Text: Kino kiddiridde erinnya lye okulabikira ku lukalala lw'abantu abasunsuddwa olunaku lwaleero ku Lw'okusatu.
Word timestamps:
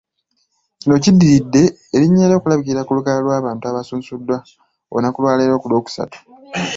Kino 0.79 0.95
kiddiridde 1.03 1.63
erinnya 1.95 2.25
lye 2.27 2.37
okulabikira 2.39 2.81
ku 2.85 2.91
lukalala 2.97 3.23
lw'abantu 3.25 3.63
abasunsuddwa 3.65 4.37
olunaku 4.91 5.17
lwaleero 5.23 5.55
ku 5.61 5.67
Lw'okusatu. 5.71 6.17